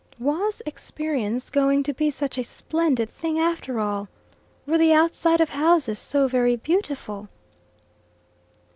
Was 0.17 0.63
experience 0.65 1.51
going 1.51 1.83
to 1.83 1.93
be 1.93 2.09
such 2.09 2.39
a 2.39 2.43
splendid 2.43 3.07
thing 3.07 3.37
after 3.37 3.79
all? 3.79 4.09
Were 4.65 4.79
the 4.79 4.93
outside 4.93 5.39
of 5.39 5.49
houses 5.49 5.99
so 5.99 6.27
very 6.27 6.55
beautiful? 6.55 7.29